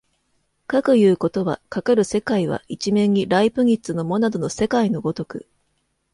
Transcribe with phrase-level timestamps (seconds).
[0.65, 5.45] かくいうことは、かかる世界は一面にライプニッツのモナドの世界の如く